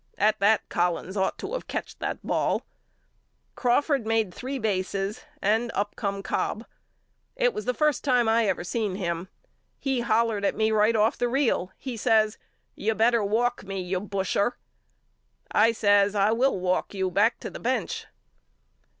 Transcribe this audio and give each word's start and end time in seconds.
At 0.17 0.39
that 0.39 0.67
Collins 0.67 1.15
ought 1.15 1.37
to 1.37 1.53
of 1.53 1.67
catched 1.67 1.99
the 1.99 2.17
ball. 2.23 2.65
Crawford 3.53 4.07
made 4.07 4.33
three 4.33 4.57
bases 4.57 5.23
and 5.43 5.69
up 5.75 5.95
come 5.95 6.23
Cobb. 6.23 6.65
It 7.35 7.53
was 7.53 7.65
the 7.65 7.75
first 7.75 8.03
time 8.03 8.27
I 8.27 8.47
ever 8.47 8.63
seen 8.63 8.95
him. 8.95 9.29
He 9.77 9.99
hollered 9.99 10.43
at 10.43 10.55
me 10.55 10.71
right 10.71 10.95
off 10.95 11.19
the 11.19 11.27
reel. 11.29 11.71
He 11.77 11.97
says 11.97 12.39
You 12.73 12.95
better 12.95 13.23
walk 13.23 13.63
me 13.63 13.79
you 13.79 13.99
busher. 13.99 14.57
I 15.51 15.71
says 15.71 16.15
I 16.15 16.31
will 16.31 16.59
walk 16.59 16.95
you 16.95 17.11
back 17.11 17.39
to 17.41 17.51
the 17.51 17.59
bench. 17.59 18.07